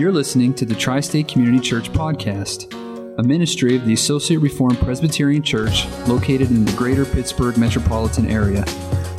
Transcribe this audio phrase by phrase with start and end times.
[0.00, 2.72] You're listening to the Tri State Community Church Podcast,
[3.18, 8.64] a ministry of the Associate Reformed Presbyterian Church located in the greater Pittsburgh metropolitan area.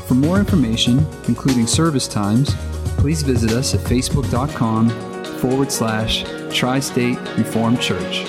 [0.07, 2.55] For more information, including service times,
[2.97, 4.89] please visit us at facebook.com
[5.37, 8.25] forward slash Tri State Reformed Church.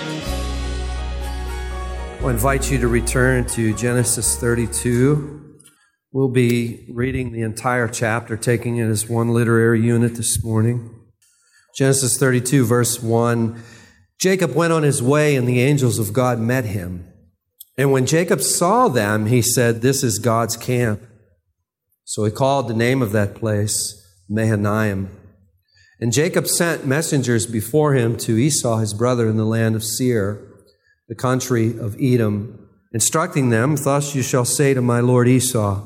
[2.20, 5.58] I invite you to return to Genesis 32.
[6.12, 11.01] We'll be reading the entire chapter, taking it as one literary unit this morning.
[11.74, 13.62] Genesis 32, verse 1
[14.18, 17.12] Jacob went on his way, and the angels of God met him.
[17.76, 21.02] And when Jacob saw them, he said, This is God's camp.
[22.04, 25.10] So he called the name of that place Mahanaim.
[25.98, 30.40] And Jacob sent messengers before him to Esau, his brother, in the land of Seir,
[31.08, 35.82] the country of Edom, instructing them, Thus you shall say to my lord Esau,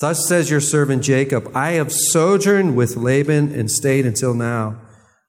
[0.00, 4.80] Thus says your servant Jacob, I have sojourned with Laban and stayed until now.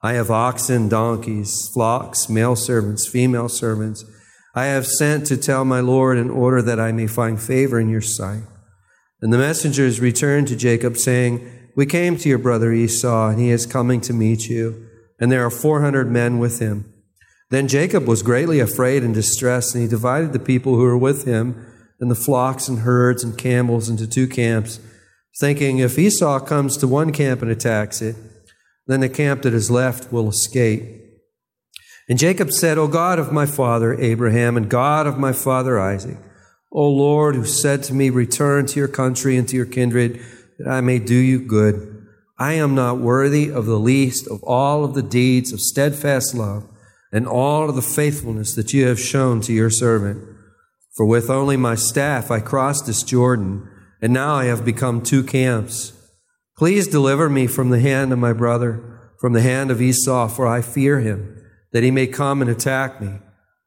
[0.01, 4.05] I have oxen, donkeys, flocks, male servants, female servants.
[4.55, 7.89] I have sent to tell my Lord in order that I may find favor in
[7.89, 8.43] your sight.
[9.21, 13.49] And the messengers returned to Jacob, saying, We came to your brother Esau, and he
[13.49, 14.87] is coming to meet you,
[15.19, 16.93] and there are 400 men with him.
[17.49, 21.25] Then Jacob was greatly afraid and distressed, and he divided the people who were with
[21.25, 21.65] him
[21.99, 24.79] and the flocks and herds and camels into two camps,
[25.39, 28.15] thinking if Esau comes to one camp and attacks it,
[28.89, 30.81] then the camp that is left will escape.
[32.09, 36.17] And Jacob said, O God of my father Abraham and God of my father Isaac,
[36.71, 40.19] O Lord, who said to me, Return to your country and to your kindred,
[40.57, 42.07] that I may do you good.
[42.39, 46.67] I am not worthy of the least of all of the deeds of steadfast love
[47.11, 50.23] and all of the faithfulness that you have shown to your servant.
[50.97, 53.69] For with only my staff I crossed this Jordan,
[54.01, 55.93] and now I have become two camps.
[56.59, 58.83] Please deliver me from the hand of my brother,
[59.17, 62.99] from the hand of Esau, for I fear him, that he may come and attack
[62.99, 63.13] me,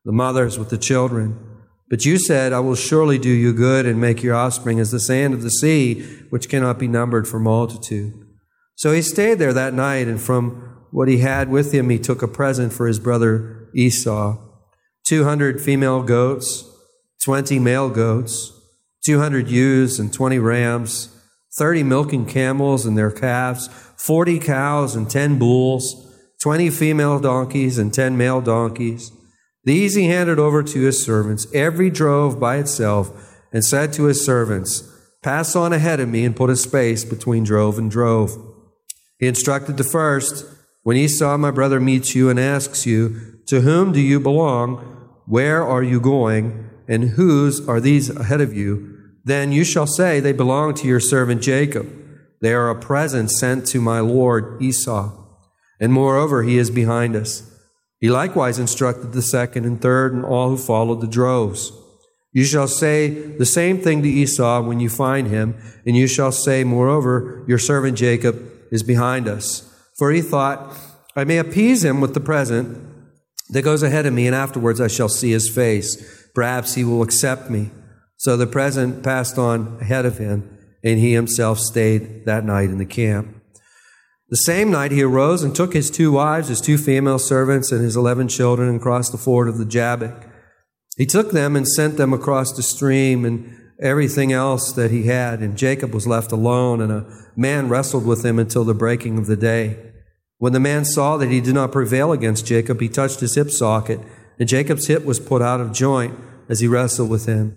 [0.04, 1.38] the mothers with the children.
[1.88, 5.00] But you said, I will surely do you good and make your offspring as the
[5.00, 8.12] sand of the sea, which cannot be numbered for multitude.
[8.74, 12.20] So he stayed there that night, and from what he had with him, he took
[12.20, 14.36] a present for his brother Esau
[15.06, 16.68] 200 female goats
[17.24, 18.52] 20 male goats,
[19.06, 21.08] 200 ewes and 20 rams,
[21.56, 26.08] 30 milking camels and their calves, 40 cows and 10 bulls,
[26.42, 29.12] 20 female donkeys and 10 male donkeys.
[29.64, 33.12] These he handed over to his servants, every drove by itself,
[33.52, 34.88] and said to his servants,
[35.22, 38.32] Pass on ahead of me and put a space between drove and drove.
[39.18, 40.44] He instructed the first,
[40.82, 44.76] When Esau, my brother, meets you and asks you, To whom do you belong?
[45.26, 46.70] Where are you going?
[46.88, 48.91] and whose are these ahead of you?
[49.24, 51.90] Then you shall say, They belong to your servant Jacob.
[52.40, 55.12] They are a present sent to my lord Esau.
[55.80, 57.48] And moreover, he is behind us.
[58.00, 61.72] He likewise instructed the second and third and all who followed the droves.
[62.32, 65.54] You shall say the same thing to Esau when you find him,
[65.86, 69.68] and you shall say, Moreover, your servant Jacob is behind us.
[69.98, 70.76] For he thought,
[71.14, 72.78] I may appease him with the present
[73.50, 76.28] that goes ahead of me, and afterwards I shall see his face.
[76.34, 77.70] Perhaps he will accept me.
[78.22, 82.78] So the present passed on ahead of him, and he himself stayed that night in
[82.78, 83.34] the camp.
[84.28, 87.82] The same night he arose and took his two wives, his two female servants, and
[87.82, 90.24] his eleven children and crossed the ford of the Jabbok.
[90.96, 95.40] He took them and sent them across the stream and everything else that he had,
[95.40, 99.26] and Jacob was left alone, and a man wrestled with him until the breaking of
[99.26, 99.76] the day.
[100.38, 103.50] When the man saw that he did not prevail against Jacob, he touched his hip
[103.50, 103.98] socket
[104.38, 106.18] and Jacob's hip was put out of joint
[106.48, 107.56] as he wrestled with him.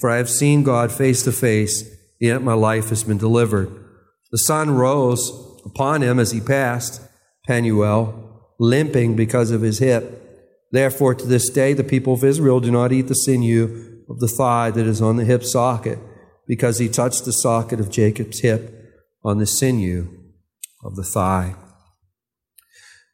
[0.00, 1.84] For I have seen God face to face,
[2.18, 3.70] yet my life has been delivered.
[4.32, 5.30] The sun rose
[5.66, 7.02] upon him as he passed
[7.46, 10.26] Penuel, limping because of his hip.
[10.72, 14.28] Therefore, to this day, the people of Israel do not eat the sinew of the
[14.28, 15.98] thigh that is on the hip socket,
[16.46, 18.74] because he touched the socket of Jacob's hip
[19.22, 20.08] on the sinew
[20.82, 21.54] of the thigh.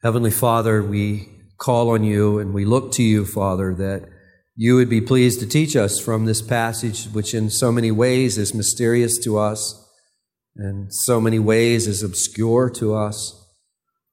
[0.03, 1.29] Heavenly Father, we
[1.59, 4.09] call on you and we look to you, Father, that
[4.57, 8.39] you would be pleased to teach us from this passage, which in so many ways
[8.39, 9.83] is mysterious to us
[10.57, 13.47] and so many ways is obscure to us,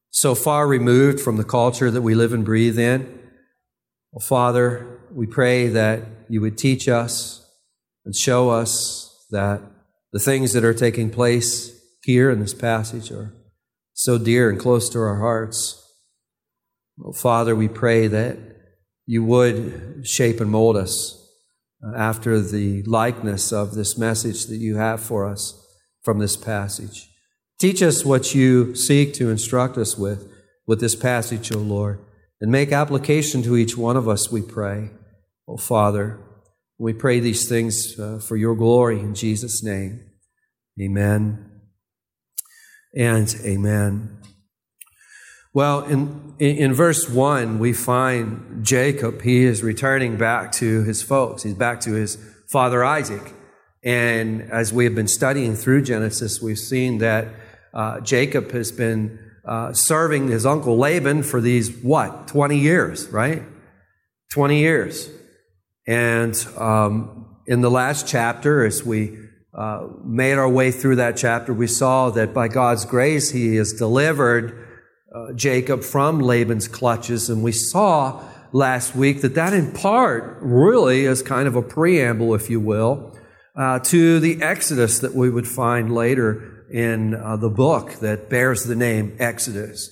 [0.09, 3.19] so far removed from the culture that we live and breathe in,
[4.11, 7.49] Well, Father, we pray that you would teach us
[8.03, 9.61] and show us that
[10.11, 11.71] the things that are taking place
[12.03, 13.33] here in this passage are
[13.93, 15.79] so dear and close to our hearts.
[16.97, 18.37] Well, Father, we pray that
[19.05, 21.19] you would shape and mold us
[21.85, 25.59] uh, after the likeness of this message that you have for us
[26.01, 27.09] from this passage.
[27.59, 30.29] Teach us what you seek to instruct us with,
[30.65, 31.99] with this passage, O Lord,
[32.41, 34.91] and make application to each one of us, we pray.
[35.47, 36.19] O Father,
[36.77, 40.09] we pray these things uh, for your glory in Jesus' name.
[40.81, 41.49] Amen
[42.95, 44.22] and amen.
[45.55, 49.21] Well, in, in verse 1, we find Jacob.
[49.21, 51.43] He is returning back to his folks.
[51.43, 52.17] He's back to his
[52.51, 53.21] father Isaac.
[53.83, 57.27] And as we have been studying through Genesis, we've seen that
[57.71, 63.43] uh, Jacob has been uh, serving his uncle Laban for these, what, 20 years, right?
[64.31, 65.07] 20 years.
[65.85, 69.19] And um, in the last chapter, as we
[69.53, 73.73] uh, made our way through that chapter, we saw that by God's grace, he is
[73.73, 74.62] delivered
[75.13, 77.29] uh, Jacob from Laban's clutches.
[77.29, 82.33] And we saw last week that that in part really is kind of a preamble,
[82.33, 83.15] if you will,
[83.55, 88.63] uh, to the Exodus that we would find later in uh, the book that bears
[88.63, 89.89] the name Exodus.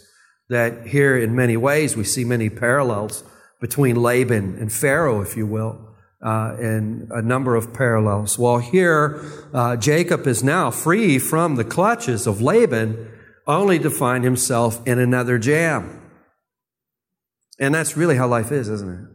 [0.49, 3.23] That here, in many ways, we see many parallels
[3.61, 5.87] between Laban and Pharaoh, if you will.
[6.23, 8.37] Uh, and a number of parallels.
[8.37, 9.23] Well, here,
[9.55, 13.10] uh, Jacob is now free from the clutches of Laban,
[13.47, 16.01] only to find himself in another jam.
[17.59, 19.09] And that's really how life is, isn't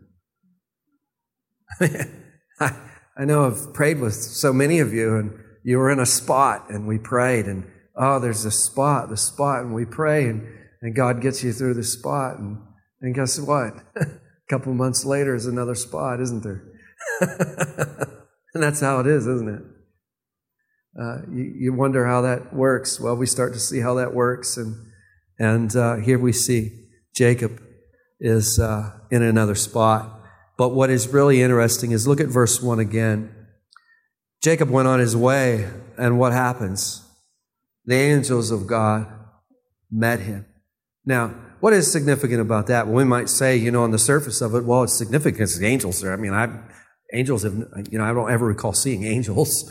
[1.80, 2.08] it?
[2.60, 2.76] I,
[3.16, 5.32] I know I've prayed with so many of you, and
[5.64, 7.64] you were in a spot, and we prayed, and
[7.96, 10.46] oh, there's a spot, the spot, and we pray, and,
[10.82, 12.38] and God gets you through the spot.
[12.38, 12.58] And,
[13.00, 13.74] and guess what?
[13.96, 14.06] a
[14.48, 16.62] couple months later is another spot, isn't there?
[18.54, 19.62] and that's how it is, isn't it?
[20.98, 22.98] Uh, you, you, wonder how that works.
[22.98, 24.74] Well, we start to see how that works, and
[25.38, 27.60] and uh, here we see Jacob
[28.18, 30.20] is uh, in another spot.
[30.56, 33.34] But what is really interesting is look at verse one again.
[34.42, 37.02] Jacob went on his way, and what happens?
[37.84, 39.06] The angels of God
[39.90, 40.46] met him.
[41.04, 42.86] Now, what is significant about that?
[42.86, 45.66] Well, we might say, you know, on the surface of it, well, it's significant the
[45.66, 46.12] angels there.
[46.12, 46.48] I mean, I
[47.12, 47.54] angels have,
[47.90, 49.70] you know, I don't ever recall seeing angels.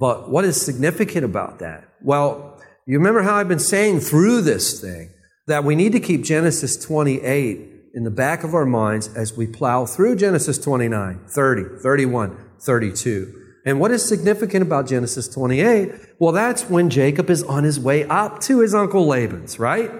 [0.00, 1.84] But what is significant about that?
[2.02, 5.10] Well, you remember how I've been saying through this thing
[5.46, 9.46] that we need to keep Genesis 28 in the back of our minds as we
[9.46, 13.36] plow through Genesis 29, 30, 31, 32.
[13.66, 15.92] And what is significant about Genesis 28?
[16.18, 19.90] Well, that's when Jacob is on his way up to his uncle Laban's, right?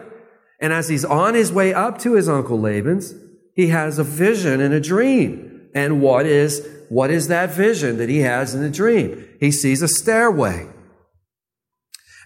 [0.60, 3.14] And as he's on his way up to his uncle Laban's,
[3.54, 5.68] he has a vision and a dream.
[5.74, 9.28] And what is what is that vision that he has in the dream?
[9.38, 10.68] He sees a stairway.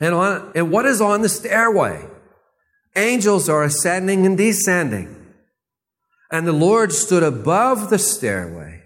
[0.01, 2.09] And, on, and what is on the stairway?
[2.97, 5.35] Angels are ascending and descending.
[6.33, 8.85] And the Lord stood above the stairway.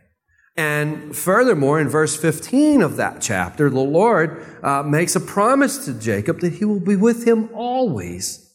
[0.57, 5.95] And furthermore, in verse 15 of that chapter, the Lord uh, makes a promise to
[5.95, 8.53] Jacob that he will be with him always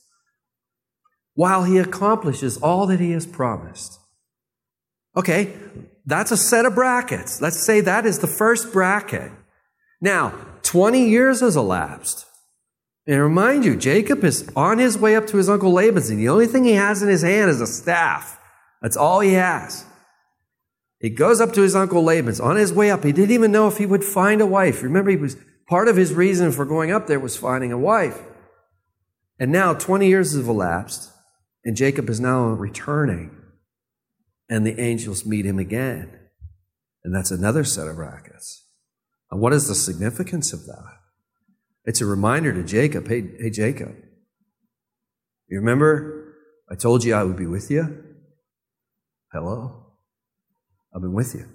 [1.35, 3.97] while he accomplishes all that he has promised.
[5.15, 5.53] Okay,
[6.05, 7.41] that's a set of brackets.
[7.41, 9.31] Let's say that is the first bracket.
[10.01, 10.33] Now,
[10.63, 12.25] 20 years has elapsed.
[13.05, 16.29] And remind you, Jacob is on his way up to his uncle Laban's, and the
[16.29, 18.39] only thing he has in his hand is a staff.
[18.81, 19.85] That's all he has.
[20.99, 22.39] He goes up to his uncle Laban's.
[22.39, 24.83] On his way up, he didn't even know if he would find a wife.
[24.83, 25.35] Remember, he was
[25.67, 28.21] part of his reason for going up there was finding a wife.
[29.37, 31.11] And now 20 years have elapsed,
[31.65, 33.35] and Jacob is now returning
[34.53, 36.11] and the angels meet him again.
[37.03, 38.67] And that's another set of brackets.
[39.31, 40.93] And what is the significance of that?
[41.85, 43.95] It's a reminder to Jacob hey, hey, Jacob,
[45.47, 46.35] you remember
[46.69, 48.03] I told you I would be with you?
[49.31, 49.87] Hello?
[50.95, 51.49] I've been with you.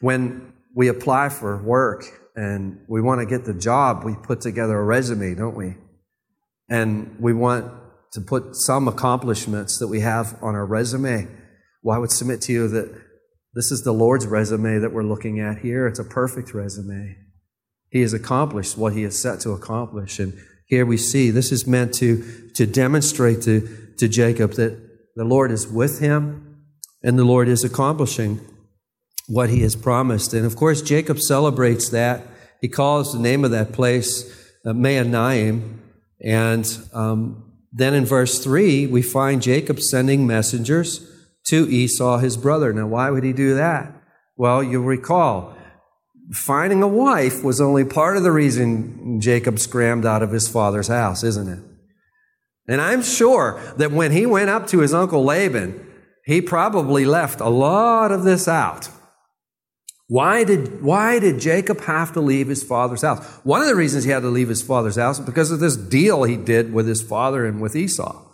[0.00, 2.02] When we apply for work
[2.34, 5.76] and we want to get the job, we put together a resume, don't we?
[6.68, 7.72] And we want
[8.16, 11.28] to put some accomplishments that we have on our resume.
[11.82, 12.98] Well, I would submit to you that
[13.52, 15.86] this is the Lord's resume that we're looking at here.
[15.86, 17.14] It's a perfect resume.
[17.90, 20.18] He has accomplished what he has set to accomplish.
[20.18, 20.32] And
[20.66, 23.68] here we see this is meant to, to demonstrate to,
[23.98, 24.80] to Jacob that
[25.14, 26.62] the Lord is with him
[27.02, 28.40] and the Lord is accomplishing
[29.26, 30.32] what he has promised.
[30.32, 32.22] And of course, Jacob celebrates that.
[32.62, 34.24] He calls the name of that place
[34.64, 35.82] uh, Mahanaim.
[36.24, 37.45] And um,
[37.76, 41.06] then in verse 3, we find Jacob sending messengers
[41.44, 42.72] to Esau, his brother.
[42.72, 43.92] Now, why would he do that?
[44.34, 45.54] Well, you'll recall,
[46.32, 50.88] finding a wife was only part of the reason Jacob scrammed out of his father's
[50.88, 51.62] house, isn't it?
[52.66, 55.78] And I'm sure that when he went up to his uncle Laban,
[56.24, 58.88] he probably left a lot of this out.
[60.08, 63.24] Why did, why did Jacob have to leave his father's house?
[63.42, 65.76] One of the reasons he had to leave his father's house is because of this
[65.76, 68.24] deal he did with his father and with Esau.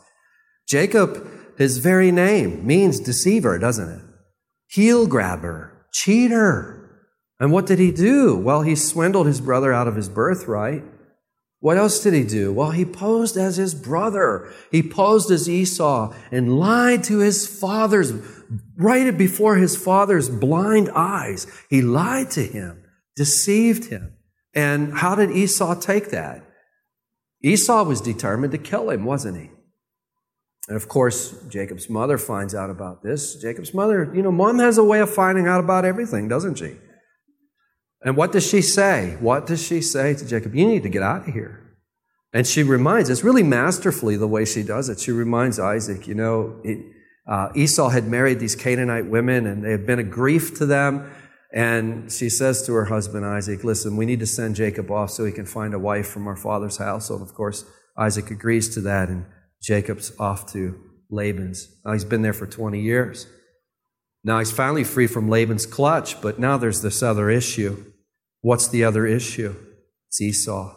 [0.69, 1.27] Jacob,
[1.57, 4.03] his very name, means deceiver, doesn't it?
[4.69, 6.79] Heel grabber, cheater.
[7.41, 8.37] And what did he do?
[8.37, 10.85] Well, he swindled his brother out of his birthright.
[11.63, 12.53] What else did he do?
[12.53, 14.53] Well, he posed as his brother.
[14.73, 18.13] He posed as Esau and lied to his father's,
[18.77, 21.47] right before his father's blind eyes.
[21.71, 22.83] He lied to him,
[23.15, 24.17] deceived him.
[24.53, 26.45] And how did Esau take that?
[27.45, 29.51] Esau was determined to kill him, wasn't he?
[30.67, 33.37] And of course, Jacob's mother finds out about this.
[33.37, 36.77] Jacob's mother, you know, mom has a way of finding out about everything, doesn't she?
[38.05, 39.17] And what does she say?
[39.21, 40.55] What does she say to Jacob?
[40.55, 41.63] You need to get out of here.
[42.33, 44.99] And she reminds, it's really masterfully the way she does it.
[44.99, 46.63] She reminds Isaac, you know,
[47.27, 51.11] uh, Esau had married these Canaanite women and they had been a grief to them.
[51.55, 55.25] And she says to her husband Isaac, listen, we need to send Jacob off so
[55.25, 57.21] he can find a wife from our father's household.
[57.21, 57.65] Of course,
[57.99, 59.27] Isaac agrees to that and
[59.63, 60.81] Jacob's off to
[61.11, 61.69] Laban's.
[61.85, 63.27] Now he's been there for 20 years.
[64.25, 67.92] Now he's finally free from Laban's clutch, but now there's this other issue.
[68.43, 69.55] What's the other issue?
[70.09, 70.75] It's Esau.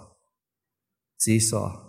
[1.17, 1.81] It's Esau.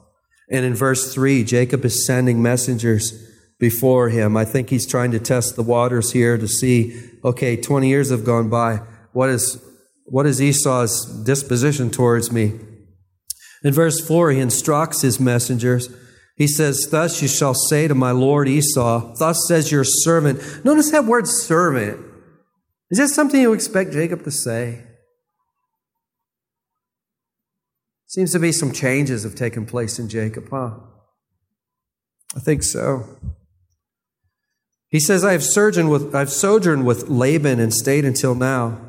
[0.51, 3.13] And in verse 3, Jacob is sending messengers
[3.59, 4.37] before him.
[4.37, 8.25] I think he's trying to test the waters here to see, okay, 20 years have
[8.25, 8.81] gone by.
[9.13, 9.63] What is,
[10.07, 12.59] what is Esau's disposition towards me?
[13.63, 15.89] In verse 4, he instructs his messengers.
[16.37, 20.65] He says, Thus you shall say to my lord Esau, Thus says your servant.
[20.65, 22.01] Notice that word servant.
[22.91, 24.86] Is that something you expect Jacob to say?
[28.07, 30.79] Seems to be some changes have taken place in Jacob, huh?
[32.37, 33.05] I think so.
[34.89, 38.81] He says, I have sojourned with, I've sojourned with Laban and stayed until now.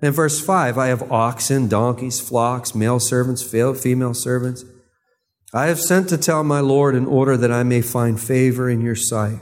[0.00, 4.64] In verse 5, I have oxen, donkeys, flocks, male servants, female servants.
[5.52, 8.80] I have sent to tell my Lord in order that I may find favor in
[8.80, 9.40] your sight.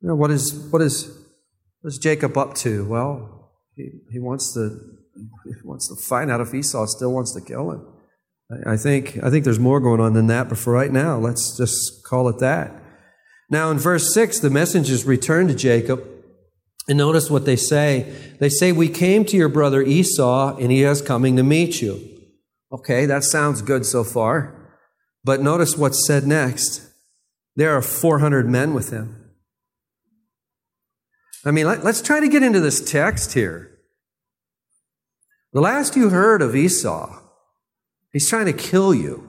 [0.00, 1.06] You know, what is, what is,
[1.80, 2.84] what is Jacob up to?
[2.84, 4.78] Well, he, he, wants to,
[5.14, 7.86] he wants to find out if Esau still wants to kill him.
[8.66, 11.56] I think, I think there's more going on than that, but for right now, let's
[11.56, 12.72] just call it that.
[13.50, 16.04] Now, in verse 6, the messengers return to Jacob,
[16.88, 18.12] and notice what they say.
[18.38, 22.00] They say, We came to your brother Esau, and he is coming to meet you.
[22.72, 24.54] Okay, that sounds good so far.
[25.24, 26.82] But notice what's said next.
[27.56, 29.32] There are 400 men with him.
[31.44, 33.78] I mean, let, us try to get into this text here.
[35.52, 37.25] The last you heard of Esau,
[38.16, 39.28] He's trying to kill you.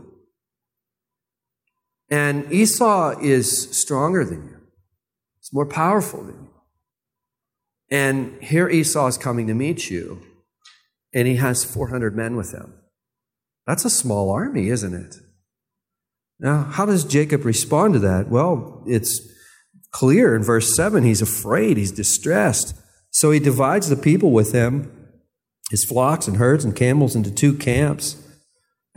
[2.09, 4.61] And Esau is stronger than you,
[5.37, 6.49] he's more powerful than you.
[7.91, 10.21] And here Esau is coming to meet you,
[11.13, 12.75] and he has 400 men with him.
[13.65, 15.17] That's a small army, isn't it?
[16.39, 18.29] Now, how does Jacob respond to that?
[18.29, 19.19] Well, it's
[19.91, 22.73] clear in verse 7 he's afraid, he's distressed.
[23.09, 25.09] So he divides the people with him,
[25.71, 28.23] his flocks and herds and camels, into two camps.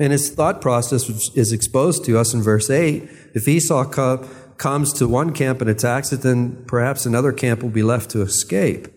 [0.00, 3.06] And his thought process is exposed to us in verse 8.
[3.34, 4.26] If Esau co-
[4.56, 8.22] comes to one camp and attacks it, then perhaps another camp will be left to
[8.22, 8.88] escape.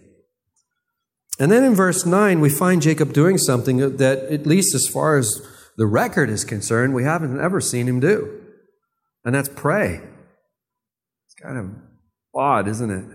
[1.39, 5.17] And then in verse 9, we find Jacob doing something that, at least as far
[5.17, 5.45] as
[5.75, 8.41] the record is concerned, we haven't ever seen him do.
[9.25, 10.01] And that's pray.
[11.25, 11.69] It's kind of
[12.33, 13.05] odd, isn't it?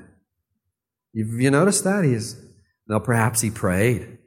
[1.17, 2.05] Have you noticed that?
[2.05, 2.37] He's,
[2.87, 4.18] now perhaps he prayed.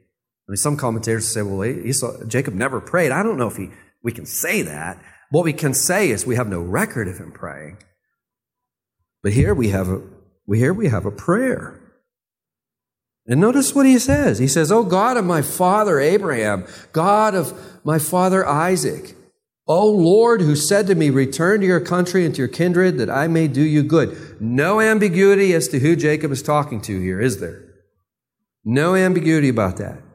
[0.52, 3.10] Mean, some commentators say, well, Esau, Jacob never prayed.
[3.10, 3.70] I don't know if he,
[4.02, 5.02] we can say that.
[5.30, 7.78] What we can say is we have no record of him praying.
[9.22, 10.02] But here we have a,
[10.52, 11.80] here we have a prayer.
[13.26, 14.40] And notice what he says.
[14.40, 19.16] He says, Oh God of my father Abraham, God of my father Isaac,
[19.66, 23.08] O Lord, who said to me, Return to your country and to your kindred, that
[23.08, 24.36] I may do you good.
[24.38, 27.62] No ambiguity as to who Jacob is talking to here, is there?
[28.66, 30.11] No ambiguity about that.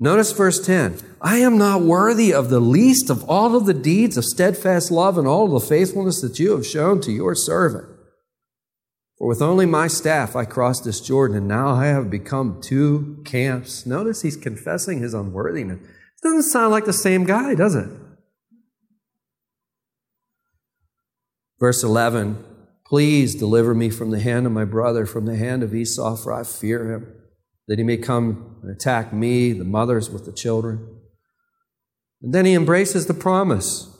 [0.00, 4.16] Notice verse 10 I am not worthy of the least of all of the deeds
[4.16, 7.86] of steadfast love and all of the faithfulness that you have shown to your servant.
[9.18, 13.20] For with only my staff I crossed this Jordan, and now I have become two
[13.24, 13.84] camps.
[13.84, 15.80] Notice he's confessing his unworthiness.
[15.80, 17.88] It doesn't sound like the same guy, does it?
[21.58, 22.44] Verse 11
[22.86, 26.32] Please deliver me from the hand of my brother, from the hand of Esau, for
[26.32, 27.12] I fear him,
[27.68, 30.98] that he may come and attack me, the mothers with the children.
[32.20, 33.94] And then he embraces the promise.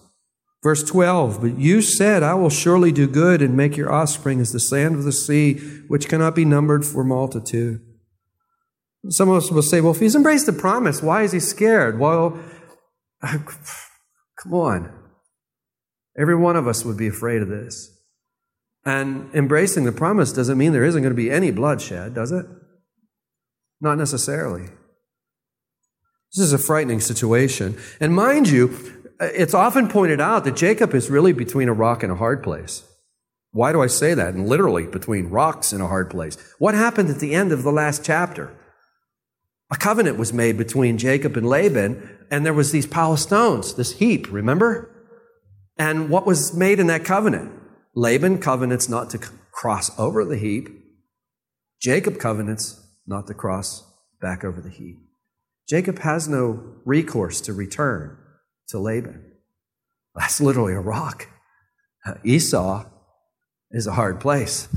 [0.61, 4.51] Verse 12, but you said, I will surely do good and make your offspring as
[4.51, 5.55] the sand of the sea,
[5.87, 7.81] which cannot be numbered for multitude.
[9.11, 12.01] Some of us will say, well, if he's embraced the promise, why is he scared?
[12.01, 12.43] Well,
[13.23, 14.93] come on.
[16.19, 17.97] Every one of us would be afraid of this.
[18.85, 22.47] And embracing the promise doesn't mean there isn't going to be any bloodshed, does it?
[23.81, 24.69] Not necessarily.
[26.35, 27.79] This is a frightening situation.
[28.01, 28.77] And mind you,
[29.21, 32.43] uh, it's often pointed out that Jacob is really between a rock and a hard
[32.43, 32.83] place.
[33.51, 34.35] Why do I say that?
[34.35, 36.37] And literally between rocks and a hard place.
[36.59, 38.55] What happened at the end of the last chapter?
[39.71, 43.75] A covenant was made between Jacob and Laban, and there was these pile of stones,
[43.75, 44.91] this heap, remember?
[45.79, 47.53] And what was made in that covenant?
[47.95, 49.19] Laban covenants not to
[49.53, 50.69] cross over the heap.
[51.81, 53.85] Jacob covenants not to cross
[54.21, 54.99] back over the heap.
[55.69, 58.17] Jacob has no recourse to return
[58.69, 59.25] to Laban.
[60.15, 61.29] That's literally a rock.
[62.07, 62.87] Uh, Esau
[63.71, 64.69] is a hard place.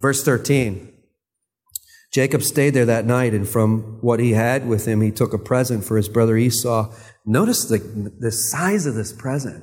[0.00, 0.94] Verse 13
[2.10, 5.38] Jacob stayed there that night, and from what he had with him, he took a
[5.38, 6.90] present for his brother Esau.
[7.26, 7.78] Notice the,
[8.18, 9.62] the size of this present.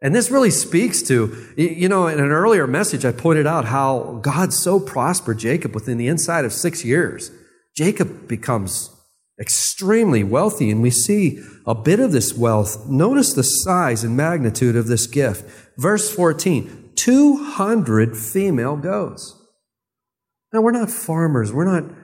[0.00, 4.20] And this really speaks to, you know, in an earlier message, I pointed out how
[4.22, 7.32] God so prospered Jacob within the inside of six years.
[7.76, 8.90] Jacob becomes
[9.40, 12.88] extremely wealthy, and we see a bit of this wealth.
[12.88, 15.44] Notice the size and magnitude of this gift.
[15.76, 19.36] Verse 14 200 female goats.
[20.52, 21.52] Now, we're not farmers.
[21.52, 21.94] We're not,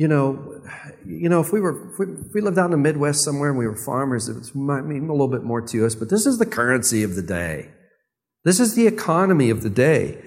[0.00, 0.62] you know,
[1.04, 3.50] you know, if we were, if we, if we lived out in the Midwest somewhere
[3.50, 6.24] and we were farmers, it might mean a little bit more to us, but this
[6.24, 7.68] is the currency of the day.
[8.42, 10.24] This is the economy of the day.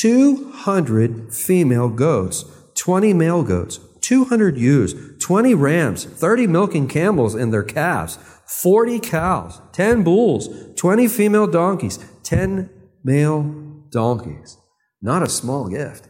[0.00, 7.62] 200 female goats, 20 male goats, 200 ewes, 20 rams, 30 milking camels and their
[7.62, 8.18] calves,
[8.62, 12.70] 40 cows, 10 bulls, 20 female donkeys, 10
[13.04, 13.42] male
[13.90, 14.56] donkeys.
[15.02, 16.08] Not a small gift,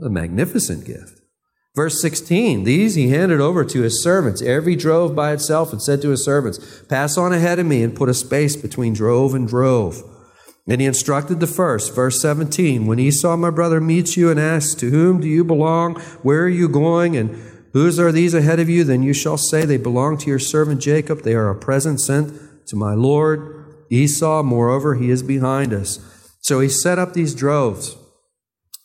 [0.00, 1.19] a magnificent gift.
[1.76, 4.42] Verse 16, these he handed over to his servants.
[4.42, 7.94] Every drove by itself and said to his servants, Pass on ahead of me and
[7.94, 10.02] put a space between drove and drove.
[10.66, 14.74] And he instructed the first, verse 17, when Esau, my brother, meets you and asks,
[14.76, 15.94] To whom do you belong?
[16.22, 17.16] Where are you going?
[17.16, 17.40] And
[17.72, 18.82] whose are these ahead of you?
[18.82, 21.22] Then you shall say, They belong to your servant Jacob.
[21.22, 22.32] They are a present sent
[22.66, 24.42] to my Lord Esau.
[24.42, 25.98] Moreover, he is behind us.
[26.40, 27.96] So he set up these droves.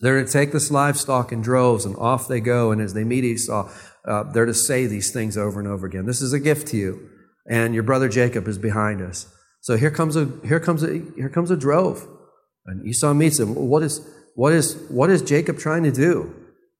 [0.02, 2.72] They're to take this livestock in droves, and off they go.
[2.72, 3.70] And as they meet Esau,
[4.08, 6.06] uh, they're to say these things over and over again.
[6.06, 7.10] This is a gift to you,
[7.50, 9.28] and your brother Jacob is behind us.
[9.62, 12.08] So here comes a here comes a here comes a drove,
[12.66, 13.56] and Esau meets him.
[13.56, 14.06] What is
[14.36, 16.36] what is what is Jacob trying to do?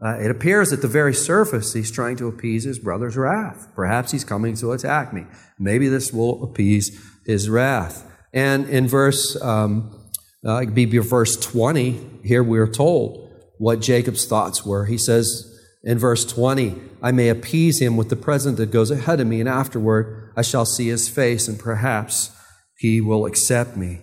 [0.06, 3.70] Uh, it appears at the very surface he's trying to appease his brother's wrath.
[3.76, 5.26] Perhaps he's coming to attack me.
[5.58, 6.92] Maybe this will appease
[7.26, 8.06] his wrath.
[8.34, 10.05] And in verse um,
[10.46, 14.86] uh, it be verse twenty here, we're told what Jacob's thoughts were.
[14.86, 15.52] He says
[15.84, 19.40] in verse twenty, "I may appease him with the present that goes ahead of me,
[19.40, 22.32] and afterward I shall see his face, and perhaps."
[22.78, 24.02] he will accept me.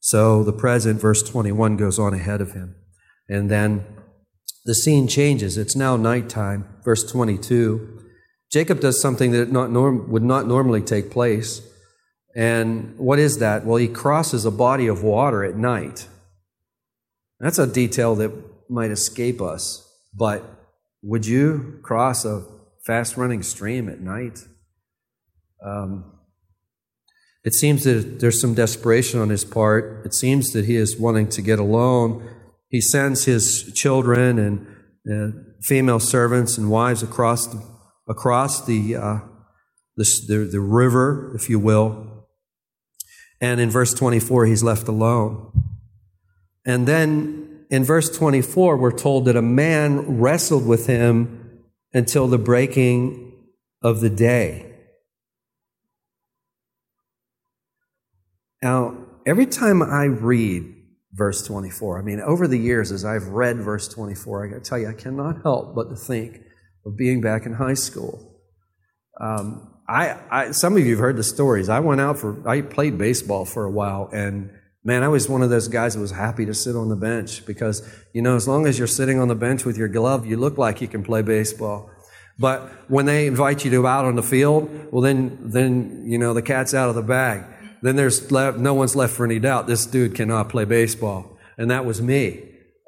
[0.00, 2.76] So the present, verse 21, goes on ahead of him.
[3.28, 3.84] And then
[4.64, 5.58] the scene changes.
[5.58, 8.02] It's now nighttime, verse 22.
[8.52, 11.60] Jacob does something that not norm- would not normally take place.
[12.36, 13.64] And what is that?
[13.64, 16.06] Well, he crosses a body of water at night.
[17.40, 18.30] That's a detail that
[18.68, 19.82] might escape us.
[20.14, 20.44] But
[21.02, 22.44] would you cross a
[22.84, 24.40] fast running stream at night?
[25.64, 26.12] Um,
[27.42, 30.04] it seems that there's some desperation on his part.
[30.04, 32.28] It seems that he is wanting to get alone.
[32.68, 34.66] He sends his children and
[35.10, 37.62] uh, female servants and wives across the,
[38.06, 39.18] across the, uh,
[39.96, 42.15] the, the, the river, if you will.
[43.40, 45.52] And in verse 24, he's left alone.
[46.64, 52.38] And then in verse 24, we're told that a man wrestled with him until the
[52.38, 53.32] breaking
[53.82, 54.72] of the day.
[58.62, 58.96] Now,
[59.26, 60.74] every time I read
[61.12, 64.68] verse 24, I mean, over the years as I've read verse 24, I got to
[64.68, 66.40] tell you, I cannot help but to think
[66.84, 68.40] of being back in high school.
[69.20, 71.68] Um, I, I, some of you have heard the stories.
[71.68, 74.50] I went out for, I played baseball for a while, and
[74.82, 77.46] man, I was one of those guys that was happy to sit on the bench
[77.46, 80.36] because, you know, as long as you're sitting on the bench with your glove, you
[80.36, 81.90] look like you can play baseball.
[82.38, 86.34] But when they invite you to out on the field, well, then, then, you know,
[86.34, 87.44] the cat's out of the bag
[87.82, 89.66] then there's left, no one's left for any doubt.
[89.66, 91.38] This dude cannot play baseball.
[91.58, 92.42] And that was me.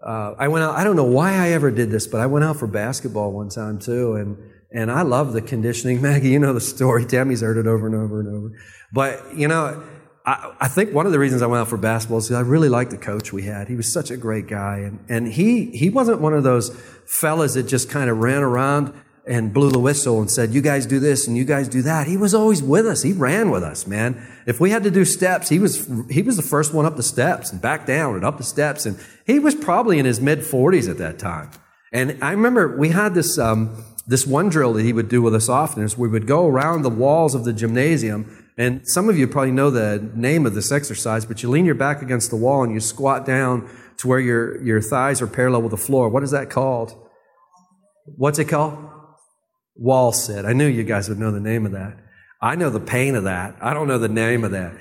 [0.05, 2.45] Uh, I went out, I don't know why I ever did this, but I went
[2.45, 4.15] out for basketball one time too.
[4.15, 4.37] And,
[4.71, 6.03] and I love the conditioning.
[6.03, 7.05] Maggie, you know the story.
[7.05, 8.59] Tammy's heard it over and over and over.
[8.93, 9.83] But, you know,
[10.25, 12.69] I, I think one of the reasons I went out for basketball is I really
[12.69, 13.69] liked the coach we had.
[13.69, 14.79] He was such a great guy.
[14.79, 16.71] And, and he, he wasn't one of those
[17.07, 18.93] fellas that just kind of ran around
[19.27, 22.07] and blew the whistle and said, you guys do this and you guys do that.
[22.07, 23.03] He was always with us.
[23.03, 24.27] He ran with us, man.
[24.47, 27.03] If we had to do steps, he was, he was the first one up the
[27.03, 28.87] steps and back down and up the steps.
[28.87, 31.51] And he was probably in his mid forties at that time.
[31.93, 35.35] And I remember we had this, um, this one drill that he would do with
[35.35, 39.17] us often is we would go around the walls of the gymnasium and some of
[39.17, 42.37] you probably know the name of this exercise, but you lean your back against the
[42.37, 46.09] wall and you squat down to where your, your thighs are parallel with the floor.
[46.09, 46.93] What is that called?
[48.17, 48.77] What's it called?
[49.77, 50.45] Wall sit.
[50.45, 51.99] I knew you guys would know the name of that.
[52.43, 53.57] I know the pain of that.
[53.61, 54.75] I don't know the name of that.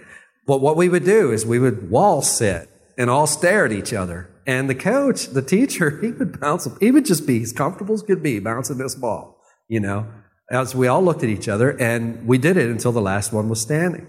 [0.48, 3.94] But what we would do is we would wall sit and all stare at each
[3.94, 4.32] other.
[4.48, 8.02] And the coach, the teacher, he would bounce, he would just be as comfortable as
[8.02, 10.08] could be bouncing this ball, you know,
[10.50, 13.50] as we all looked at each other and we did it until the last one
[13.50, 14.08] was standing.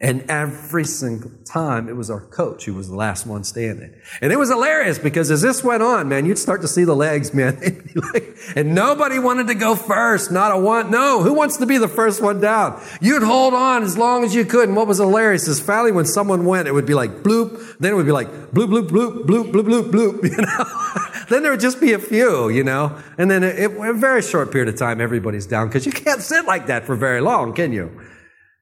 [0.00, 3.92] And every single time it was our coach who was the last one standing.
[4.20, 6.94] And it was hilarious because as this went on, man, you'd start to see the
[6.94, 7.60] legs, man.
[8.54, 10.30] and nobody wanted to go first.
[10.30, 10.92] Not a one.
[10.92, 12.80] No, who wants to be the first one down?
[13.00, 14.68] You'd hold on as long as you could.
[14.68, 17.78] And what was hilarious is finally when someone went, it would be like bloop.
[17.78, 21.26] Then it would be like bloop, bloop, bloop, bloop, bloop, bloop, bloop, you know?
[21.28, 22.96] then there would just be a few, you know?
[23.18, 26.44] And then it, a very short period of time, everybody's down because you can't sit
[26.44, 27.90] like that for very long, can you?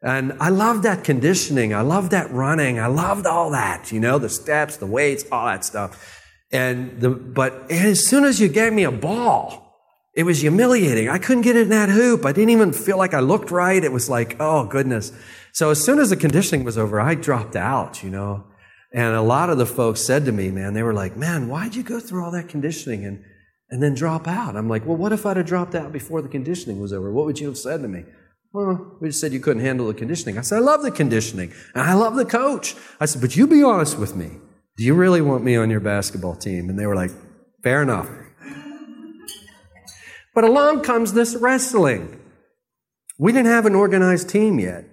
[0.07, 1.75] And I loved that conditioning.
[1.75, 2.79] I loved that running.
[2.79, 6.23] I loved all that, you know, the steps, the weights, all that stuff.
[6.53, 9.77] And the, but as soon as you gave me a ball,
[10.15, 11.09] it was humiliating.
[11.09, 12.25] I couldn't get it in that hoop.
[12.25, 13.83] I didn't even feel like I looked right.
[13.83, 15.11] It was like, oh goodness.
[15.51, 18.45] So as soon as the conditioning was over, I dropped out, you know.
[18.93, 21.75] And a lot of the folks said to me, man, they were like, man, why'd
[21.75, 23.25] you go through all that conditioning and,
[23.71, 24.55] and then drop out?
[24.55, 27.11] I'm like, well, what if I'd have dropped out before the conditioning was over?
[27.11, 28.05] What would you have said to me?
[28.57, 30.39] Well, we just said you couldn't handle the conditioning.
[30.39, 32.75] I said, I love the conditioning and I love the coach.
[32.99, 34.31] I said, but you be honest with me.
[34.79, 36.71] Do you really want me on your basketball team?
[36.71, 37.11] And they were like,
[37.63, 38.09] fair enough.
[40.35, 42.19] But along comes this wrestling.
[43.19, 44.87] We didn't have an organized team yet,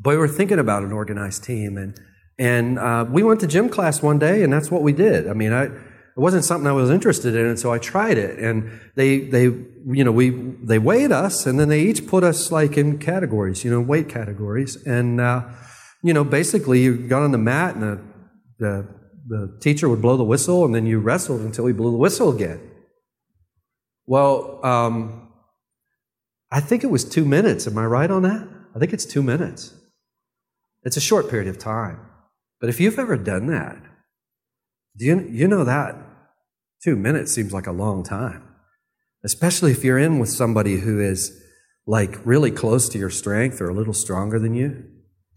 [0.00, 1.76] but we were thinking about an organized team.
[1.76, 2.00] And,
[2.38, 5.28] and uh, we went to gym class one day, and that's what we did.
[5.28, 5.68] I mean, I,
[6.16, 8.38] it wasn't something I was interested in, and so I tried it.
[8.38, 12.50] And they, they, you know, we, they weighed us, and then they each put us
[12.50, 14.82] like in categories, you know, weight categories.
[14.86, 15.44] And, uh,
[16.02, 18.02] you know, basically you got on the mat, and the,
[18.58, 18.88] the,
[19.28, 22.34] the teacher would blow the whistle, and then you wrestled until he blew the whistle
[22.34, 22.62] again.
[24.06, 25.32] Well, um,
[26.50, 27.66] I think it was two minutes.
[27.66, 28.48] Am I right on that?
[28.74, 29.74] I think it's two minutes.
[30.82, 32.00] It's a short period of time.
[32.58, 33.76] But if you've ever done that,
[34.96, 36.05] do you, you know that
[36.82, 38.42] Two minutes seems like a long time,
[39.24, 41.42] especially if you're in with somebody who is
[41.86, 44.84] like really close to your strength or a little stronger than you.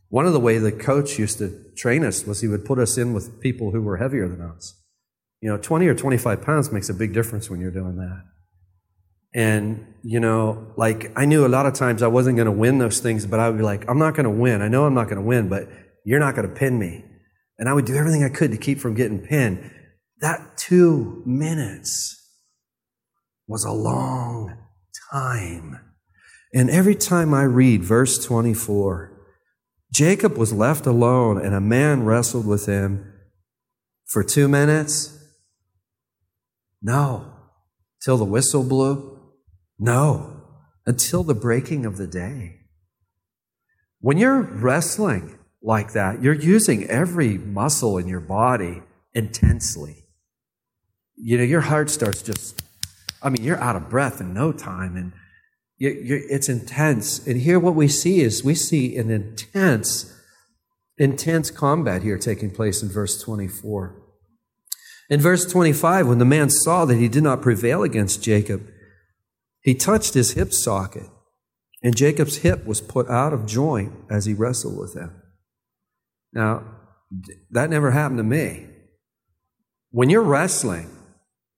[0.10, 2.97] One of the way the coach used to train us was he would put us
[2.97, 4.75] in with people who were heavier than us.
[5.41, 8.23] You know, 20 or 25 pounds makes a big difference when you're doing that.
[9.34, 12.80] And, you know, like I knew a lot of times I wasn't going to win
[12.80, 14.62] those things, but I would be like, I'm not going to win.
[14.62, 15.69] I know I'm not going to win, but
[16.04, 17.06] you're not going to pin me.
[17.60, 19.71] And I would do everything I could to keep from getting pinned.
[20.21, 22.19] That two minutes
[23.47, 24.58] was a long
[25.12, 25.79] time.
[26.53, 29.17] And every time I read verse 24,
[29.93, 33.13] Jacob was left alone and a man wrestled with him
[34.08, 35.17] for two minutes.
[36.82, 37.34] No.
[38.03, 39.19] Till the whistle blew?
[39.79, 40.41] No.
[40.86, 42.58] Until the breaking of the day.
[44.01, 48.82] When you're wrestling like that, you're using every muscle in your body
[49.13, 50.09] intensely
[51.21, 52.62] you know, your heart starts just,
[53.21, 55.12] I mean, you're out of breath in no time and
[55.77, 57.25] you, it's intense.
[57.25, 60.13] And here what we see is we see an intense,
[60.97, 63.95] intense combat here taking place in verse 24.
[65.10, 68.67] In verse 25, when the man saw that he did not prevail against Jacob,
[69.62, 71.08] he touched his hip socket,
[71.82, 75.21] and Jacob's hip was put out of joint as he wrestled with him.
[76.32, 76.63] Now,
[77.49, 78.67] that never happened to me.
[79.89, 80.89] When you're wrestling,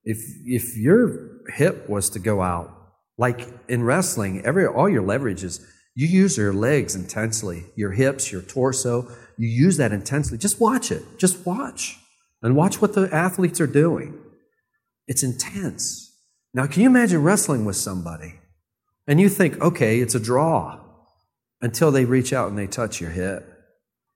[0.03, 2.75] if, if your hip was to go out,
[3.17, 8.31] like in wrestling, every, all your leverage is you use your legs intensely, your hips,
[8.31, 10.37] your torso, you use that intensely.
[10.37, 11.03] Just watch it.
[11.17, 11.97] Just watch.
[12.41, 14.19] And watch what the athletes are doing.
[15.07, 16.15] It's intense.
[16.53, 18.35] Now, can you imagine wrestling with somebody
[19.07, 20.79] and you think, okay, it's a draw
[21.61, 23.47] until they reach out and they touch your hip?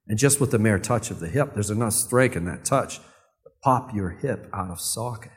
[0.08, 2.98] And just with the mere touch of the hip, there's enough strength in that touch
[2.98, 5.32] to pop your hip out of socket.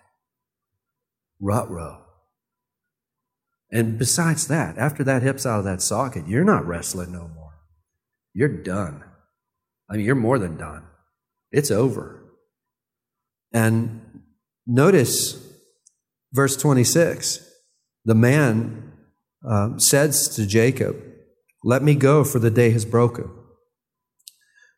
[1.39, 1.69] Rut.
[3.71, 7.60] And besides that, after that hip's out of that socket, you're not wrestling no more.
[8.34, 9.04] You're done.
[9.89, 10.84] I mean, you're more than done.
[11.52, 12.23] It's over.
[13.52, 14.21] And
[14.65, 15.38] notice
[16.34, 17.45] verse 26.
[18.06, 18.93] The man
[19.47, 20.95] uh, says to Jacob,
[21.63, 23.30] Let me go, for the day has broken.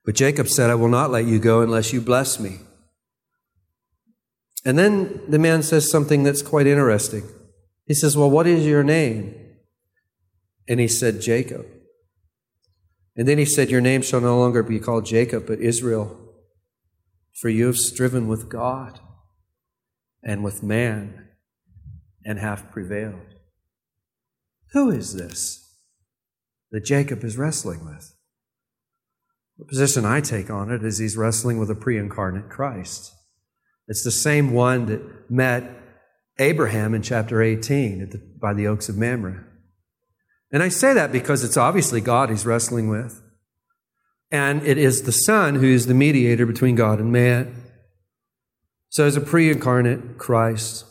[0.05, 2.59] But Jacob said, I will not let you go unless you bless me.
[4.63, 7.23] And then the man says something that's quite interesting.
[7.85, 9.35] He says, Well, what is your name?
[10.67, 11.65] And he said, Jacob.
[13.15, 16.17] And then he said, Your name shall no longer be called Jacob, but Israel,
[17.39, 18.99] for you have striven with God
[20.23, 21.29] and with man
[22.23, 23.35] and have prevailed.
[24.73, 25.57] Who is this
[26.71, 28.15] that Jacob is wrestling with?
[29.57, 33.13] The position I take on it is he's wrestling with a pre incarnate Christ.
[33.87, 35.69] It's the same one that met
[36.39, 39.45] Abraham in chapter 18 the, by the oaks of Mamre.
[40.51, 43.21] And I say that because it's obviously God he's wrestling with.
[44.31, 47.55] And it is the Son who is the mediator between God and man.
[48.89, 50.85] So, as a pre incarnate Christ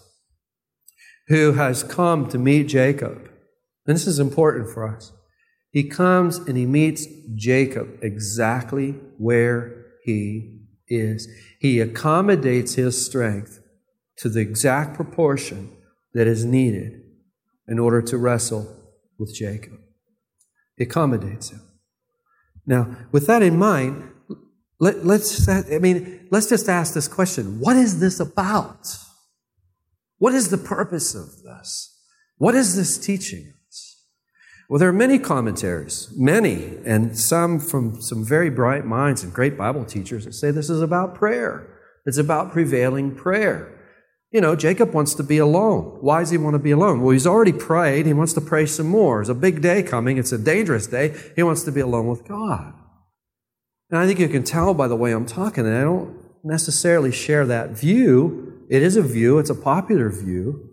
[1.28, 3.30] who has come to meet Jacob,
[3.86, 5.12] and this is important for us,
[5.70, 10.59] he comes and he meets Jacob exactly where he
[10.90, 11.28] is.
[11.58, 13.60] He accommodates his strength
[14.18, 15.70] to the exact proportion
[16.12, 17.00] that is needed
[17.68, 18.76] in order to wrestle
[19.18, 19.78] with Jacob.
[20.76, 21.62] He accommodates him.
[22.66, 24.10] Now, with that in mind,
[24.78, 27.60] let, us I mean, let's just ask this question.
[27.60, 28.88] What is this about?
[30.18, 31.98] What is the purpose of this?
[32.38, 33.52] What is this teaching?
[34.70, 39.58] Well, there are many commentaries, many, and some from some very bright minds and great
[39.58, 41.66] Bible teachers that say this is about prayer.
[42.06, 43.76] It's about prevailing prayer.
[44.30, 45.98] You know, Jacob wants to be alone.
[46.02, 47.00] Why does he want to be alone?
[47.00, 48.06] Well, he's already prayed.
[48.06, 49.20] He wants to pray some more.
[49.20, 50.18] It's a big day coming.
[50.18, 51.16] It's a dangerous day.
[51.34, 52.72] He wants to be alone with God.
[53.90, 57.10] And I think you can tell by the way I'm talking, and I don't necessarily
[57.10, 58.66] share that view.
[58.70, 60.69] It is a view, it's a popular view.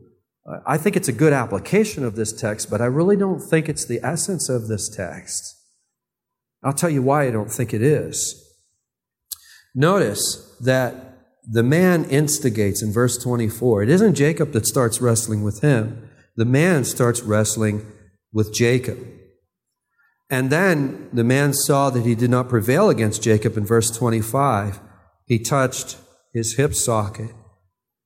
[0.65, 3.85] I think it's a good application of this text, but I really don't think it's
[3.85, 5.55] the essence of this text.
[6.63, 8.43] I'll tell you why I don't think it is.
[9.75, 10.95] Notice that
[11.49, 13.83] the man instigates in verse 24.
[13.83, 17.85] It isn't Jacob that starts wrestling with him, the man starts wrestling
[18.31, 18.99] with Jacob.
[20.29, 24.79] And then the man saw that he did not prevail against Jacob in verse 25.
[25.25, 25.97] He touched
[26.33, 27.31] his hip socket,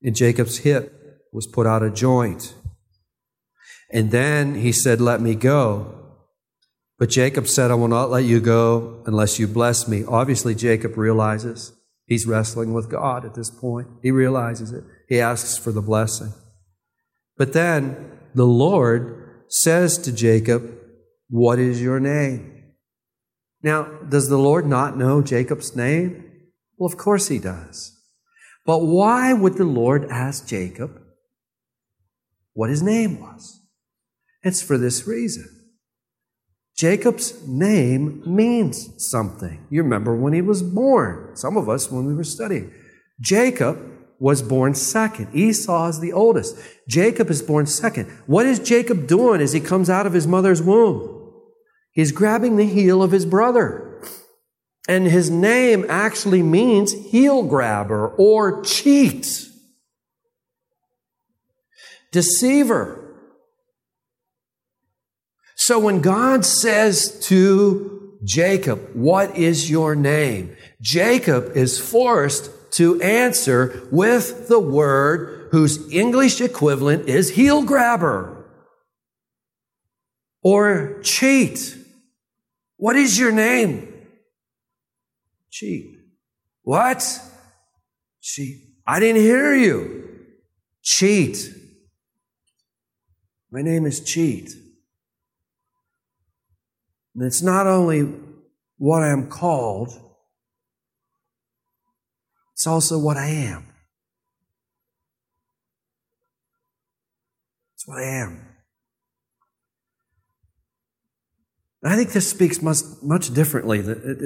[0.04, 1.01] and Jacob's hip
[1.32, 2.54] was put out of joint.
[3.92, 5.98] And then he said, Let me go.
[6.98, 10.04] But Jacob said, I will not let you go unless you bless me.
[10.08, 11.74] Obviously, Jacob realizes
[12.12, 13.88] He's wrestling with God at this point.
[14.04, 14.84] He realizes it.
[15.08, 16.34] He asks for the blessing.
[17.38, 20.78] But then the Lord says to Jacob,
[21.30, 22.74] What is your name?
[23.64, 26.26] Now, does the Lord not know Jacob's name?
[26.78, 27.98] Well, of course he does.
[28.66, 31.01] But why would the Lord ask Jacob
[32.54, 33.62] what his name was?
[34.44, 35.48] It's for this reason.
[36.76, 39.68] Jacob's name means something.
[39.70, 42.74] You remember when he was born, some of us when we were studying.
[43.20, 43.78] Jacob
[44.20, 45.34] was born second.
[45.34, 46.58] Esau is the oldest.
[46.88, 48.10] Jacob is born second.
[48.26, 51.32] What is Jacob doing as he comes out of his mother's womb?
[51.92, 54.02] He's grabbing the heel of his brother.
[54.88, 59.48] And his name actually means heel grabber or cheat.
[62.12, 62.98] Deceiver.
[65.56, 70.56] So when God says to Jacob, What is your name?
[70.82, 78.46] Jacob is forced to answer with the word whose English equivalent is heel grabber
[80.42, 81.78] or cheat.
[82.78, 83.88] What is your name?
[85.52, 86.00] Cheat.
[86.64, 87.04] What?
[88.22, 88.58] Cheat.
[88.88, 90.26] I didn't hear you.
[90.82, 91.61] Cheat.
[93.52, 94.54] My name is Cheat.
[97.14, 98.14] And it's not only
[98.78, 99.90] what I am called,
[102.54, 103.68] it's also what I am.
[107.76, 108.48] It's what I am.
[111.84, 113.82] And I think this speaks much, much differently,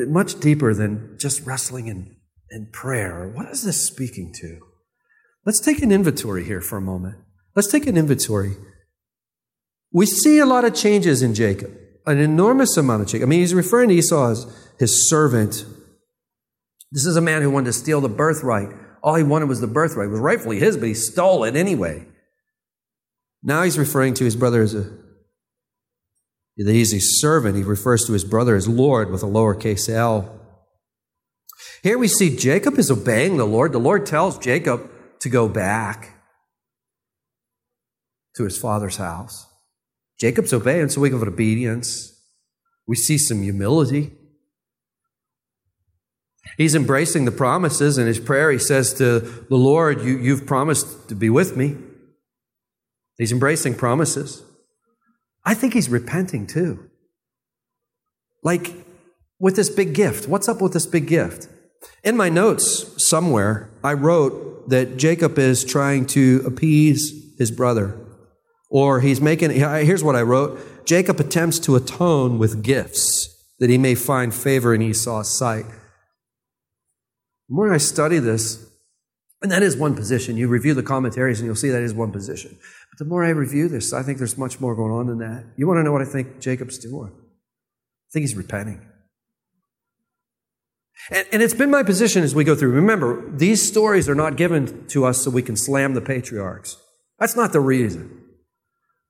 [0.08, 2.16] much deeper than just wrestling and,
[2.52, 3.32] in prayer.
[3.34, 4.60] What is this speaking to?
[5.46, 7.16] Let's take an inventory here for a moment.
[7.56, 8.58] Let's take an inventory.
[9.96, 11.72] We see a lot of changes in Jacob
[12.06, 13.24] an enormous amount of change.
[13.24, 15.66] I mean, he's referring to Esau as his servant
[16.92, 18.70] This is a man who wanted to steal the birthright.
[19.02, 20.08] All he wanted was the birthright.
[20.08, 22.06] It was rightfully his, but he stole it anyway.
[23.42, 24.84] Now he's referring to his brother as a
[26.58, 27.56] that he's a servant.
[27.56, 30.42] He refers to his brother as Lord with a lowercase l.
[31.84, 33.72] Here we see Jacob is obeying the Lord.
[33.72, 34.90] The Lord tells Jacob
[35.22, 36.22] to go back
[38.36, 39.48] to his father's house.
[40.20, 42.14] Jacob's obeying, so we give it obedience.
[42.88, 44.14] We see some humility.
[46.58, 48.52] He's embracing the promises in his prayer.
[48.52, 51.76] He says to the Lord, you, You've promised to be with me.
[53.18, 54.44] He's embracing promises.
[55.44, 56.90] I think he's repenting too.
[58.44, 58.74] Like
[59.40, 60.28] with this big gift.
[60.30, 61.50] What's up with this big gift?
[62.04, 68.00] In my notes somewhere, I wrote that Jacob is trying to appease his brother.
[68.70, 73.78] Or he's making, here's what I wrote Jacob attempts to atone with gifts that he
[73.78, 75.66] may find favor in Esau's sight.
[77.48, 78.66] The more I study this,
[79.42, 80.38] and that is one position.
[80.38, 82.58] You review the commentaries and you'll see that is one position.
[82.92, 85.46] But the more I review this, I think there's much more going on than that.
[85.56, 87.12] You want to know what I think Jacob's doing?
[87.14, 88.82] I think he's repenting.
[91.12, 92.72] And, and, it's been my position as we go through.
[92.72, 96.78] Remember, these stories are not given to us so we can slam the patriarchs.
[97.20, 98.25] That's not the reason.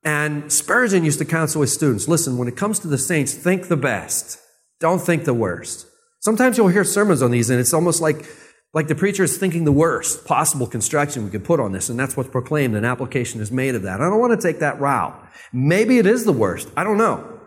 [0.05, 3.67] And Spurgeon used to counsel his students listen, when it comes to the saints, think
[3.67, 4.39] the best.
[4.79, 5.87] Don't think the worst.
[6.19, 8.25] Sometimes you'll hear sermons on these, and it's almost like,
[8.73, 11.99] like the preacher is thinking the worst possible construction we could put on this, and
[11.99, 13.99] that's what's proclaimed, and application is made of that.
[13.99, 15.19] I don't want to take that route.
[15.51, 16.69] Maybe it is the worst.
[16.77, 17.39] I don't know.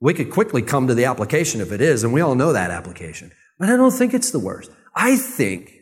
[0.00, 2.70] We could quickly come to the application if it is, and we all know that
[2.70, 3.32] application.
[3.58, 4.70] But I don't think it's the worst.
[4.94, 5.72] I think,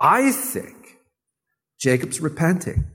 [0.00, 0.96] I think
[1.80, 2.86] Jacob's repenting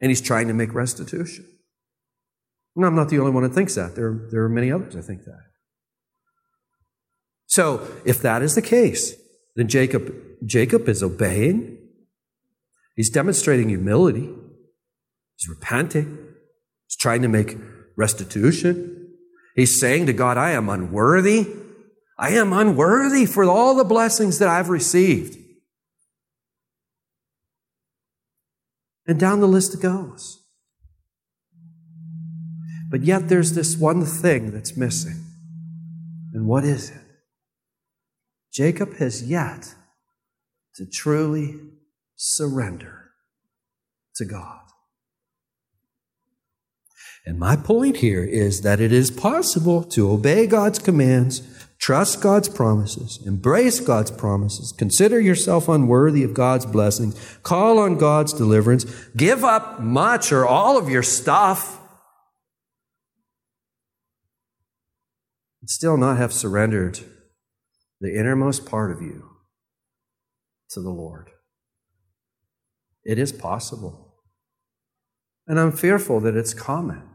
[0.00, 1.46] and he's trying to make restitution.
[2.76, 3.94] And I'm not the only one that thinks that.
[3.94, 5.40] There, there are many others that think that.
[7.46, 9.14] So, if that is the case,
[9.56, 10.14] then Jacob,
[10.46, 11.78] Jacob is obeying.
[12.94, 14.28] He's demonstrating humility.
[15.36, 16.16] He's repenting.
[16.86, 17.58] He's trying to make
[17.96, 19.08] restitution.
[19.56, 21.48] He's saying to God, I am unworthy.
[22.18, 25.36] I am unworthy for all the blessings that I've received.
[29.10, 30.40] And down the list it goes.
[32.92, 35.24] But yet there's this one thing that's missing.
[36.32, 37.02] And what is it?
[38.52, 39.74] Jacob has yet
[40.76, 41.56] to truly
[42.14, 43.10] surrender
[44.14, 44.60] to God.
[47.26, 52.48] And my point here is that it is possible to obey God's commands Trust God's
[52.48, 53.18] promises.
[53.26, 54.72] Embrace God's promises.
[54.76, 57.18] Consider yourself unworthy of God's blessings.
[57.42, 58.84] Call on God's deliverance.
[59.16, 61.80] Give up much or all of your stuff.
[65.62, 67.00] And still not have surrendered
[67.98, 69.30] the innermost part of you
[70.70, 71.30] to the Lord.
[73.04, 74.16] It is possible.
[75.46, 77.09] And I'm fearful that it's common.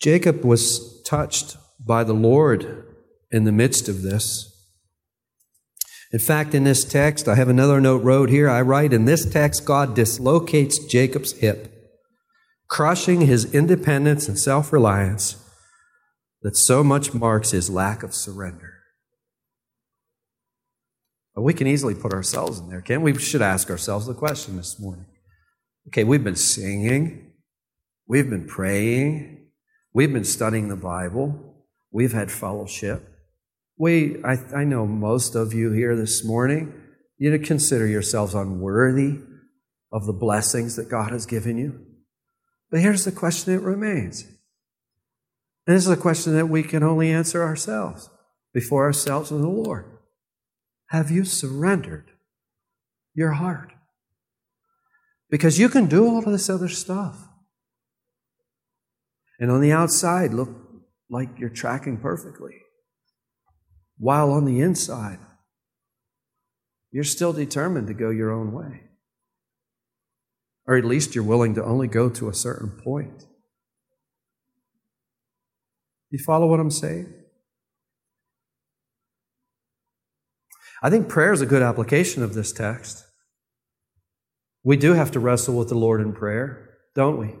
[0.00, 2.86] Jacob was touched by the Lord
[3.30, 4.54] in the midst of this.
[6.12, 8.48] In fact, in this text, I have another note wrote here.
[8.48, 11.70] I write, in this text, God dislocates Jacob's hip,
[12.66, 15.36] crushing his independence and self reliance
[16.42, 18.74] that so much marks his lack of surrender.
[21.34, 23.12] But we can easily put ourselves in there, can't we?
[23.12, 25.06] We should ask ourselves the question this morning.
[25.88, 27.32] Okay, we've been singing,
[28.06, 29.37] we've been praying,
[29.98, 31.56] We've been studying the Bible.
[31.90, 33.02] We've had fellowship.
[33.76, 36.72] We, I, I know most of you here this morning,
[37.16, 39.18] you consider yourselves unworthy
[39.90, 41.84] of the blessings that God has given you.
[42.70, 44.22] But here's the question that remains.
[45.66, 48.08] And this is a question that we can only answer ourselves,
[48.54, 49.98] before ourselves and the Lord.
[50.90, 52.12] Have you surrendered
[53.14, 53.72] your heart?
[55.28, 57.27] Because you can do all of this other stuff.
[59.38, 60.50] And on the outside, look
[61.08, 62.56] like you're tracking perfectly.
[63.98, 65.18] While on the inside,
[66.90, 68.82] you're still determined to go your own way.
[70.66, 73.24] Or at least you're willing to only go to a certain point.
[76.10, 77.12] You follow what I'm saying?
[80.82, 83.04] I think prayer is a good application of this text.
[84.62, 87.34] We do have to wrestle with the Lord in prayer, don't we?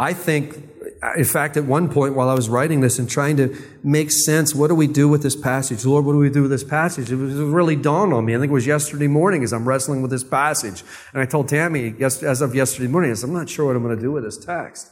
[0.00, 0.66] I think,
[1.14, 4.54] in fact, at one point while I was writing this and trying to make sense,
[4.54, 5.84] what do we do with this passage?
[5.84, 7.12] Lord, what do we do with this passage?
[7.12, 8.34] It was really dawned on me.
[8.34, 10.82] I think it was yesterday morning as I'm wrestling with this passage.
[11.12, 13.82] And I told Tammy, as of yesterday morning, I said, I'm not sure what I'm
[13.82, 14.90] going to do with this text.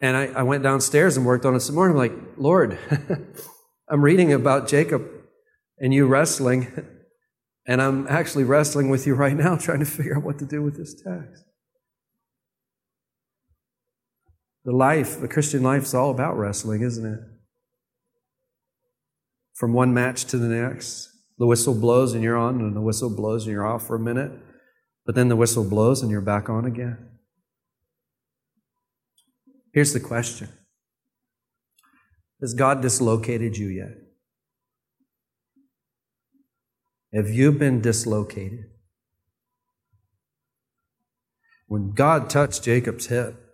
[0.00, 1.88] And I, I went downstairs and worked on it some more.
[1.88, 2.76] I'm like, Lord,
[3.88, 5.08] I'm reading about Jacob
[5.78, 6.66] and you wrestling,
[7.68, 10.64] and I'm actually wrestling with you right now, trying to figure out what to do
[10.64, 11.44] with this text.
[14.68, 17.20] The life, the Christian life, is all about wrestling, isn't it?
[19.54, 21.08] From one match to the next.
[21.38, 23.98] The whistle blows and you're on, and the whistle blows and you're off for a
[23.98, 24.30] minute,
[25.06, 26.98] but then the whistle blows and you're back on again.
[29.72, 30.50] Here's the question
[32.42, 33.96] Has God dislocated you yet?
[37.14, 38.66] Have you been dislocated?
[41.68, 43.47] When God touched Jacob's hip,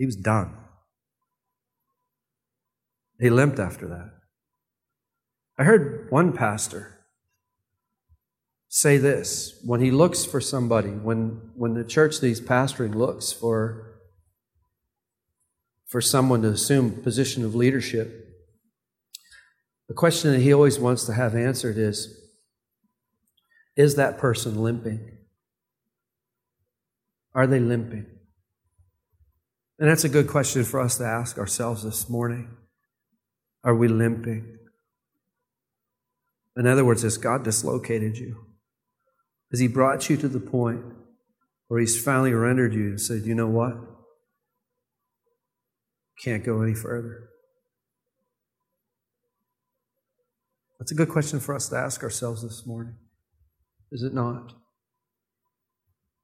[0.00, 0.56] he was done.
[3.20, 4.12] He limped after that.
[5.58, 7.04] I heard one pastor
[8.70, 13.30] say this when he looks for somebody, when, when the church that he's pastoring looks
[13.30, 14.00] for,
[15.86, 18.26] for someone to assume a position of leadership,
[19.86, 22.22] the question that he always wants to have answered is
[23.76, 25.18] Is that person limping?
[27.34, 28.06] Are they limping?
[29.80, 32.50] And that's a good question for us to ask ourselves this morning.
[33.64, 34.58] Are we limping?
[36.54, 38.36] In other words, has God dislocated you?
[39.50, 40.84] Has He brought you to the point
[41.68, 43.74] where He's finally rendered you and said, you know what?
[46.22, 47.30] Can't go any further.
[50.78, 52.96] That's a good question for us to ask ourselves this morning,
[53.90, 54.59] is it not?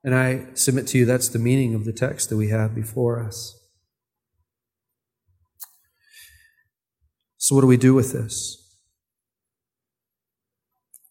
[0.06, 3.20] And I submit to you that's the meaning of the text that we have before
[3.20, 3.58] us.
[7.36, 8.56] So, what do we do with this?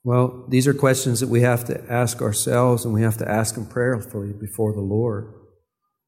[0.06, 3.56] Well, these are questions that we have to ask ourselves and we have to ask
[3.56, 5.34] them prayerfully before the Lord.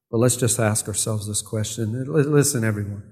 [0.10, 2.06] But let's just ask ourselves this question.
[2.08, 3.04] Listen, everyone.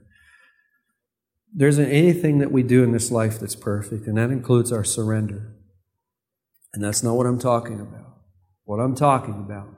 [1.53, 4.85] There isn't anything that we do in this life that's perfect, and that includes our
[4.85, 5.53] surrender.
[6.73, 8.04] And that's not what I'm talking about.
[8.65, 9.69] What I'm talking about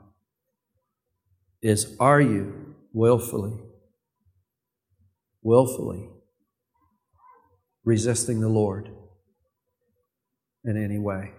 [1.62, 3.60] is are you willfully,
[5.42, 6.10] willfully
[7.84, 8.90] resisting the Lord?
[10.64, 11.32] in any way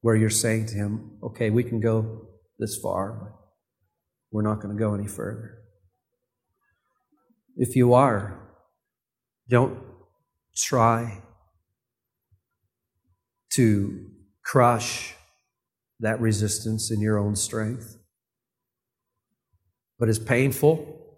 [0.00, 2.28] where you're saying to him, okay, we can go
[2.58, 3.32] this far, but
[4.30, 5.58] we're not going to go any further.
[7.56, 8.40] If you are,
[9.48, 9.78] don't
[10.56, 11.22] try
[13.52, 14.06] to
[14.42, 15.14] crush
[16.04, 17.96] that resistance in your own strength.
[19.98, 21.16] But it's painful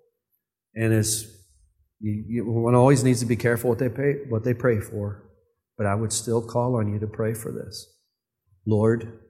[0.75, 1.27] and it's
[1.99, 5.25] you, you, one always needs to be careful what they pay, what they pray for.
[5.77, 7.87] But I would still call on you to pray for this.
[8.65, 9.21] Lord,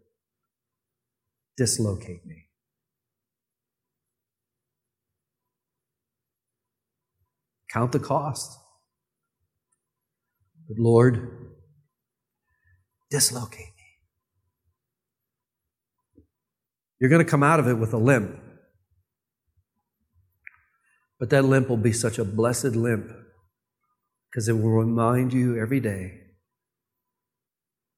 [1.57, 2.49] dislocate me.
[7.73, 8.59] Count the cost.
[10.69, 11.55] But Lord,
[13.11, 13.77] dislocate me.
[16.99, 18.39] You're going to come out of it with a limp.
[21.19, 23.11] But that limp will be such a blessed limp
[24.31, 26.21] because it will remind you every day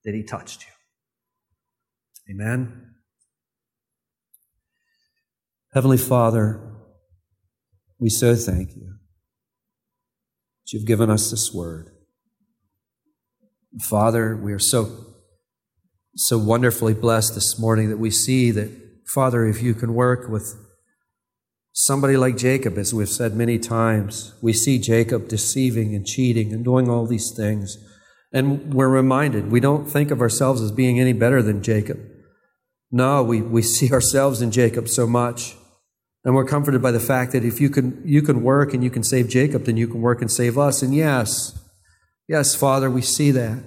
[0.05, 2.35] that He touched you.
[2.35, 2.95] Amen.
[5.73, 6.61] Heavenly Father,
[7.99, 8.87] we so thank you
[10.65, 11.91] that you've given us this word.
[13.81, 15.09] Father, we are so
[16.19, 18.71] so wonderfully blessed this morning that we see that,
[19.09, 20.55] Father, if you can work with
[21.73, 26.65] somebody like Jacob, as we've said many times, we see Jacob deceiving and cheating and
[26.65, 27.79] doing all these things.
[28.33, 31.99] And we're reminded, we don't think of ourselves as being any better than Jacob.
[32.91, 35.57] No, we, we see ourselves in Jacob so much.
[36.25, 38.91] And we're comforted by the fact that if you can, you can work and you
[38.91, 40.83] can save Jacob, then you can work and save us.
[40.83, 41.59] And yes,
[42.29, 43.63] yes, Father, we see that.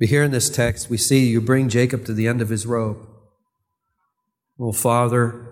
[0.00, 2.66] But here in this text, we see you bring Jacob to the end of his
[2.66, 3.06] rope.
[4.56, 5.46] Well, Father,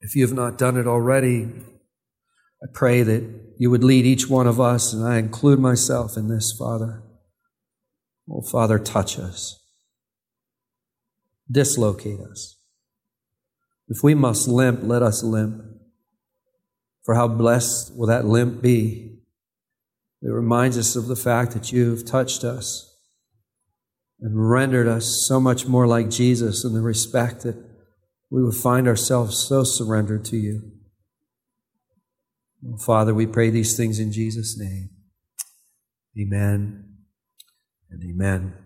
[0.00, 1.48] if you have not done it already,
[2.60, 6.26] I pray that you would lead each one of us, and I include myself in
[6.26, 7.04] this, Father.
[8.28, 9.60] Oh, Father, touch us,
[11.50, 12.56] dislocate us.
[13.88, 15.62] If we must limp, let us limp.
[17.04, 19.20] For how blessed will that limp be?
[20.20, 22.89] It reminds us of the fact that you've touched us
[24.20, 27.56] and rendered us so much more like Jesus in the respect that
[28.30, 30.72] we would find ourselves so surrendered to you.
[32.84, 34.90] Father, we pray these things in Jesus' name.
[36.18, 36.84] Amen
[37.90, 38.59] and amen.